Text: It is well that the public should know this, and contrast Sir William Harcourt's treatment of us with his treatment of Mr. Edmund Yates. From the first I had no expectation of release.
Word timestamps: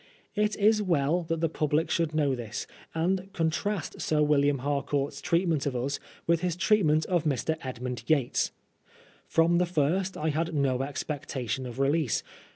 It 0.33 0.55
is 0.57 0.81
well 0.81 1.21
that 1.29 1.41
the 1.41 1.47
public 1.47 1.91
should 1.91 2.15
know 2.15 2.33
this, 2.33 2.65
and 2.95 3.31
contrast 3.33 4.01
Sir 4.01 4.23
William 4.23 4.57
Harcourt's 4.65 5.21
treatment 5.21 5.67
of 5.67 5.75
us 5.75 5.99
with 6.25 6.41
his 6.41 6.55
treatment 6.55 7.05
of 7.05 7.23
Mr. 7.23 7.55
Edmund 7.63 8.03
Yates. 8.07 8.51
From 9.27 9.59
the 9.59 9.67
first 9.67 10.17
I 10.17 10.29
had 10.29 10.55
no 10.55 10.81
expectation 10.81 11.67
of 11.67 11.77
release. 11.79 12.23